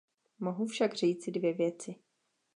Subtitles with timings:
[0.39, 1.95] Mohu však říci dvě věci.